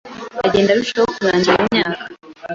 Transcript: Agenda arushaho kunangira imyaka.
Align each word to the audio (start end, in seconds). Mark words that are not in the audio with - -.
Agenda 0.45 0.69
arushaho 0.73 1.07
kunangira 1.15 1.61
imyaka. 1.63 2.03